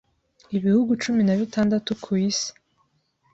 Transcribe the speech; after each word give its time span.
ibihugu 0.57 0.91
cumi 1.03 1.21
nabitandatu 1.23 1.89
ku 2.03 2.09
isi 2.27 2.49